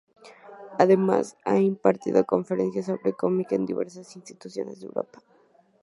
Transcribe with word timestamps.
Además, 0.79 1.37
ha 1.45 1.59
impartido 1.59 2.25
conferencias 2.25 2.87
sobre 2.87 3.13
cómic 3.13 3.51
en 3.51 3.67
diversas 3.67 4.15
instituciones 4.15 4.79
de 4.79 4.87
Europa. 4.87 5.21